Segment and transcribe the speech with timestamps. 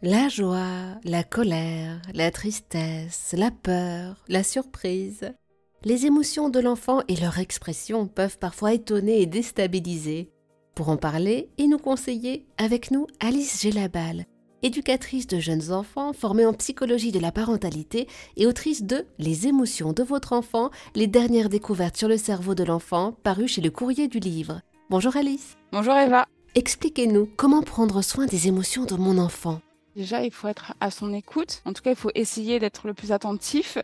[0.00, 5.32] La joie, la colère, la tristesse, la peur, la surprise.
[5.82, 10.30] Les émotions de l'enfant et leur expression peuvent parfois étonner et déstabiliser.
[10.76, 14.26] Pour en parler et nous conseiller, avec nous Alice Gélabal,
[14.62, 18.06] éducatrice de jeunes enfants formée en psychologie de la parentalité
[18.36, 22.62] et autrice de Les émotions de votre enfant, les dernières découvertes sur le cerveau de
[22.62, 24.60] l'enfant, paru chez le courrier du livre.
[24.90, 25.56] Bonjour Alice.
[25.72, 26.24] Bonjour Eva.
[26.54, 29.60] Expliquez-nous comment prendre soin des émotions de mon enfant.
[29.98, 31.60] Déjà, il faut être à son écoute.
[31.64, 33.78] En tout cas, il faut essayer d'être le plus attentif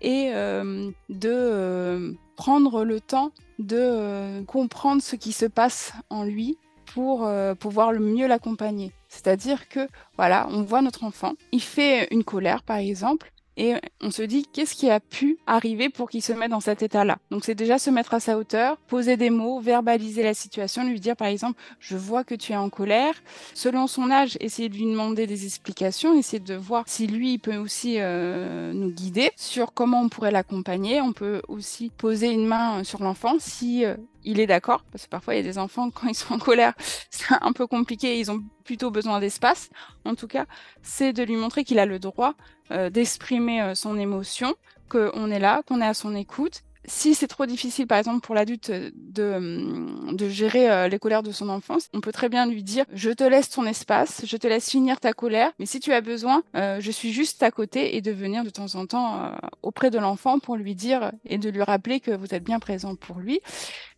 [0.00, 3.30] et euh, de euh, prendre le temps
[3.60, 7.28] de euh, comprendre ce qui se passe en lui pour
[7.60, 8.92] pouvoir le mieux l'accompagner.
[9.08, 14.12] C'est-à-dire que, voilà, on voit notre enfant, il fait une colère, par exemple, et on
[14.12, 17.18] se dit qu'est-ce qui a pu arriver pour qu'il se mette dans cet état-là?
[17.32, 21.00] Donc c'est déjà se mettre à sa hauteur, poser des mots, verbaliser la situation, lui
[21.00, 23.14] dire par exemple je vois que tu es en colère.
[23.54, 27.38] Selon son âge, essayer de lui demander des explications, essayer de voir si lui il
[27.38, 31.00] peut aussi euh, nous guider sur comment on pourrait l'accompagner.
[31.00, 33.96] On peut aussi poser une main sur l'enfant si euh,
[34.28, 36.38] il est d'accord, parce que parfois il y a des enfants, quand ils sont en
[36.38, 36.74] colère,
[37.10, 39.70] c'est un peu compliqué, ils ont plutôt besoin d'espace.
[40.04, 40.44] En tout cas,
[40.82, 42.34] c'est de lui montrer qu'il a le droit
[42.70, 44.54] euh, d'exprimer euh, son émotion,
[44.90, 48.34] qu'on est là, qu'on est à son écoute si c'est trop difficile, par exemple, pour
[48.34, 52.46] l'adulte euh, de, hum, de gérer les colères de son enfance, on peut très bien
[52.46, 55.80] lui dire Je te laisse ton espace, je te laisse finir ta colère, mais si
[55.80, 59.32] tu as besoin, je suis juste à côté et de venir de temps en temps
[59.62, 62.94] auprès de l'enfant pour lui dire et de lui rappeler que vous êtes bien présent
[62.94, 63.40] pour lui.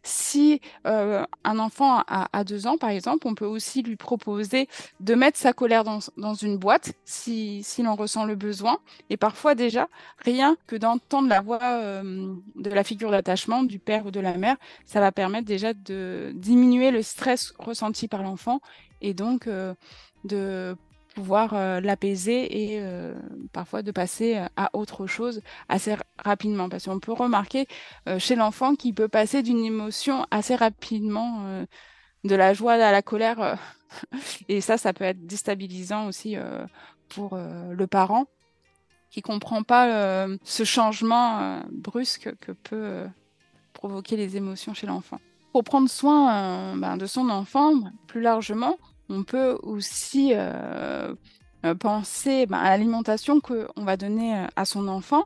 [0.03, 4.69] Si un enfant a, deux ans, par exemple, on peut aussi lui proposer
[5.01, 8.79] de mettre sa colère dans, une boîte si, en ressent le besoin.
[9.11, 11.61] Et parfois déjà, rien que d'entendre la voix
[12.03, 14.57] de la la figure d'attachement du père ou de la mère,
[14.87, 18.63] ça va permettre déjà de diminuer le stress ressenti par l'enfant
[19.03, 19.75] et donc euh,
[20.25, 20.75] de
[21.15, 23.15] pouvoir euh, l'apaiser et euh,
[23.53, 26.69] parfois de passer à autre chose assez rapidement.
[26.69, 27.67] Parce qu'on peut remarquer
[28.19, 31.65] chez l'enfant qu'il peut passer d'une émotion assez rapidement,
[32.25, 33.59] de la joie à la colère.
[34.49, 36.37] et ça, ça peut être déstabilisant aussi
[37.09, 38.27] pour le parent
[39.11, 43.07] qui comprend pas euh, ce changement euh, brusque que peut euh,
[43.73, 45.21] provoquer les émotions chez l'enfant.
[45.53, 47.73] Pour prendre soin ben, de son enfant,
[48.07, 48.79] plus largement,
[49.11, 50.33] on peut aussi
[51.79, 55.25] penser ben, à l'alimentation qu'on va donner à son enfant.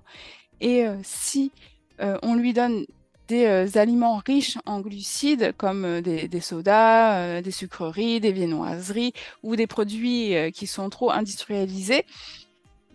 [0.61, 1.53] Et si
[2.01, 2.87] on lui donne
[3.29, 9.13] des aliments riches en glucides comme des, sodas, des sucreries, des viennoiseries
[9.43, 12.05] ou des produits qui sont trop industrialisés,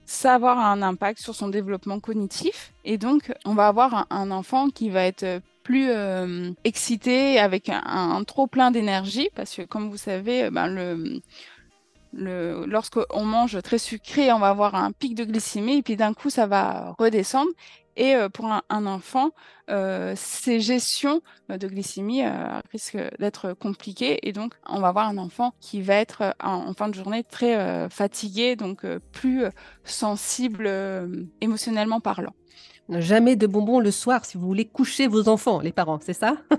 [0.10, 2.74] ça va avoir un impact sur son développement cognitif.
[2.84, 8.24] Et donc, on va avoir un, enfant qui va être plus euh, excité, avec un,
[8.24, 10.66] trop plein d'énergie, parce que comme vous savez, ben,
[12.12, 16.16] le, lorsqu'on mange très sucré, on va avoir un pic de glycémie, et puis d'un
[16.16, 17.52] coup, ça va redescendre.
[17.98, 19.30] Et euh, pour un, enfant,
[19.70, 21.22] euh, ces gestions
[21.52, 22.24] euh, de glycémie
[22.72, 24.28] risquent d'être compliquées.
[24.28, 27.88] Et donc, on va avoir un enfant qui va être en, fin de journée très
[27.92, 29.44] fatigué, donc plus
[29.84, 30.68] sensible
[31.42, 32.34] émotionnellement parlant.
[32.90, 36.38] Jamais de bonbons le soir si vous voulez coucher vos enfants, les parents, c'est ça?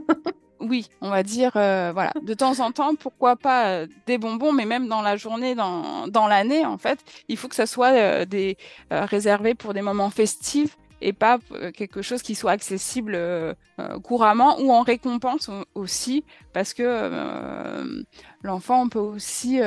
[0.63, 4.89] Oui, on va dire, voilà, de temps en temps, pourquoi pas des bonbons, mais même
[4.89, 6.99] dans la journée, dans, dans l'année, en fait,
[7.29, 8.59] il faut que ça soit des
[8.91, 13.99] réservé pour des moments festifs et pas euh, quelque chose qui soit accessible euh, euh,
[14.01, 18.05] couramment ou en récompense aussi, parce que
[18.43, 19.61] l'enfant peut aussi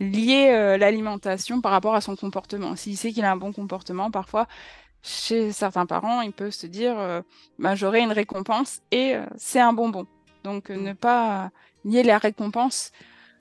[0.00, 2.76] lier l'alimentation par rapport à son comportement.
[2.76, 4.46] S'il sait qu'il a un bon comportement, parfois,
[5.02, 7.22] chez certains parents, il peut se dire
[7.58, 10.06] bah, j'aurai une récompense et c'est un bonbon.
[10.44, 11.50] Donc ne pas
[11.84, 12.92] lier la récompense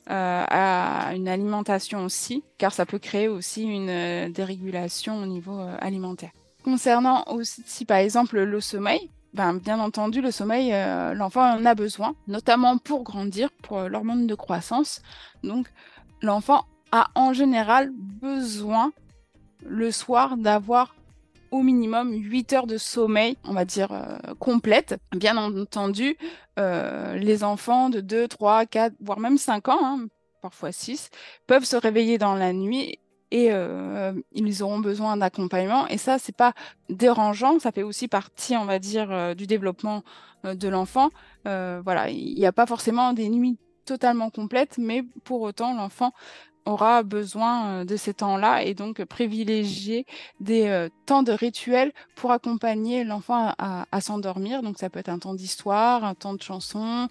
[0.07, 6.31] à une alimentation aussi, car ça peut créer aussi une dérégulation au niveau alimentaire.
[6.63, 11.75] Concernant aussi, par exemple, le sommeil, ben, bien entendu, le sommeil, euh, l'enfant en a
[11.75, 15.01] besoin, notamment pour grandir, pour l'hormone de croissance.
[15.43, 15.67] Donc,
[16.21, 18.91] l'enfant a en général besoin
[19.63, 20.95] le soir d'avoir
[21.51, 24.97] au minimum 8 heures de sommeil, on va dire, euh, complète.
[25.15, 26.17] Bien entendu,
[26.57, 30.07] euh, les enfants de 2, 3, 4, voire même 5 ans, hein,
[30.41, 31.09] parfois 6,
[31.47, 32.99] peuvent se réveiller dans la nuit
[33.31, 35.87] et euh, ils auront besoin d'accompagnement.
[35.87, 36.53] Et ça, c'est pas
[36.89, 40.03] dérangeant, ça fait aussi partie, on va dire, du développement
[40.43, 41.09] de l'enfant.
[41.45, 46.13] voilà, il n'y a pas forcément des nuits totalement complètes, mais pour autant, l'enfant
[46.69, 50.05] aura besoin de ces temps-là et donc privilégier
[50.39, 54.61] des temps de rituel pour accompagner l'enfant à, s'endormir.
[54.61, 57.07] Donc ça peut être un temps d'histoire, un temps de chanson,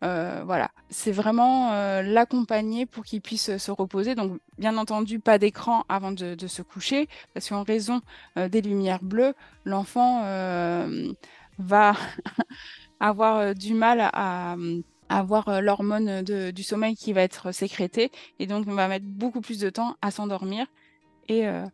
[0.00, 0.70] voilà.
[0.90, 1.70] C'est vraiment
[2.02, 4.14] l'accompagner pour qu'il puisse se reposer.
[4.14, 8.00] Donc bien entendu, pas d'écran avant de, se coucher, parce qu'en raison
[8.36, 10.22] des lumières bleues, l'enfant
[11.58, 11.94] va
[13.00, 14.56] avoir du mal à
[15.12, 19.40] avoir euh, l'hormone du sommeil qui va être sécrétée et donc on va mettre beaucoup
[19.40, 20.66] plus de temps à s'endormir
[21.28, 21.64] et euh,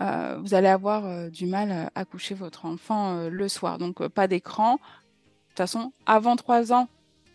[0.00, 3.78] euh, vous allez avoir du mal à coucher votre enfant le soir.
[3.78, 4.74] Donc pas d'écran.
[4.74, 4.78] De
[5.48, 6.88] toute façon, avant 3 ans,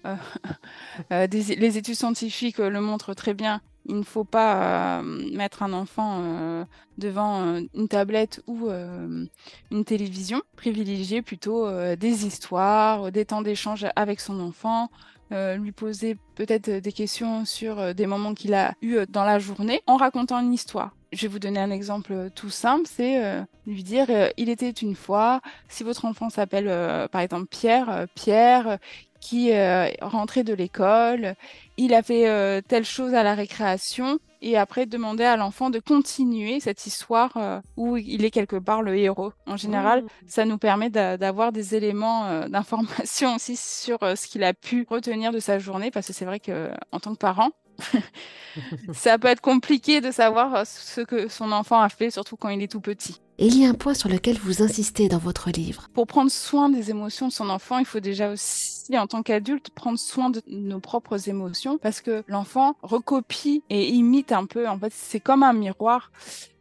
[1.12, 3.62] les études scientifiques le montrent très bien.
[3.88, 6.66] Il ne faut pas mettre un enfant
[6.98, 10.42] devant une tablette ou une télévision.
[10.56, 14.90] Privilégier plutôt des histoires, des temps d'échange avec son enfant,
[15.32, 19.24] euh, lui poser peut-être des questions sur euh, des moments qu'il a eu euh, dans
[19.24, 20.92] la journée en racontant une histoire.
[21.14, 25.40] Je vais vous donner un exemple tout simple, c'est lui dire il était une fois,
[25.70, 26.66] si votre enfant s'appelle
[27.10, 28.80] par exemple Pierre, Pierre
[29.22, 29.54] qui
[30.02, 31.36] rentré de l'école,
[31.78, 36.60] il a fait telle chose à la récréation, et après demander à l'enfant de continuer
[36.60, 39.34] cette histoire euh, où il est quelque part le héros.
[39.48, 40.08] En général, mmh.
[40.28, 44.86] ça nous permet d'avoir des éléments euh, d'information aussi sur euh, ce qu'il a pu
[44.88, 47.50] retenir de sa journée, parce que c'est vrai que en tant que parent,
[48.94, 52.62] ça peut être compliqué de savoir ce que son enfant a fait, surtout quand il
[52.62, 53.20] est tout petit.
[53.38, 55.90] Et il y a un point sur lequel vous insistez dans votre livre.
[55.94, 59.72] Pour prendre soin des émotions de son enfant, il faut déjà aussi, en tant qu'adulte,
[59.72, 64.70] prendre soin de nos propres émotions parce que l'enfant recopie et imite un peu.
[64.70, 66.12] En fait, c'est comme un miroir.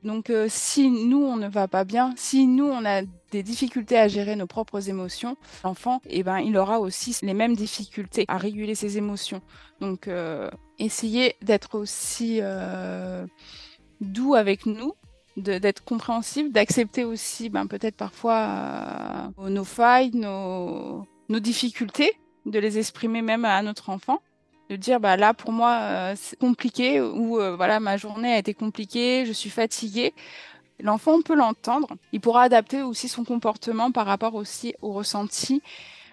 [0.02, 3.96] Donc, euh, si nous, on ne va pas bien, si nous, on a des difficultés
[3.96, 8.36] à gérer nos propres émotions, l'enfant, eh ben, il aura aussi les mêmes difficultés à
[8.36, 9.42] réguler ses émotions.
[9.80, 10.50] Donc, euh,
[10.80, 13.26] essayez d'être aussi euh,
[14.00, 14.92] doux avec nous
[15.36, 22.12] d'être compréhensible, d'accepter aussi ben, peut-être parfois euh, nos failles, nos, difficultés,
[22.46, 24.20] de les exprimer même à notre enfant,
[24.70, 28.38] de dire bah là pour moi euh, c'est compliqué ou euh, voilà ma journée a
[28.38, 30.14] été compliquée, je suis fatiguée.
[30.80, 35.62] L'enfant peut l'entendre, il pourra adapter aussi son comportement par rapport aussi au ressenti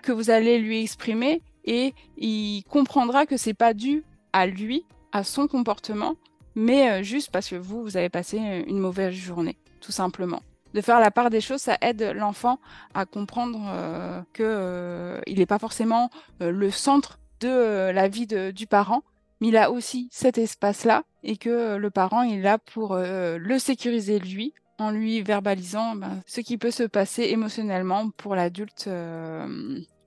[0.01, 4.03] que vous allez lui exprimer et il comprendra que c'est pas dû
[4.33, 6.15] à lui, à son comportement,
[6.55, 8.37] mais euh, juste parce que vous, vous avez passé
[8.67, 10.41] une mauvaise journée, tout simplement.
[10.73, 12.59] De faire la part des choses, ça aide l'enfant
[12.93, 16.09] à comprendre euh, qu'il euh, n'est pas forcément
[16.39, 19.03] le centre de la vie du parent,
[19.41, 24.19] mais il a aussi cet espace-là et que le parent est là pour le sécuriser
[24.19, 28.87] lui en lui verbalisant ben, ce qui peut se passer émotionnellement pour l'adulte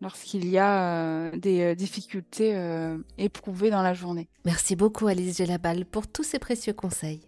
[0.04, 4.28] lorsqu'il y a euh, des euh, difficultés euh, éprouvées dans la journée.
[4.44, 7.22] Merci beaucoup Alice Gelabal pour tous ces précieux conseils.